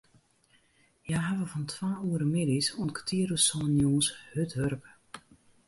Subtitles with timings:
[1.05, 4.91] Hja hawwe fan twa oere middeis oant kertier oer sânen jûns hurd wurke.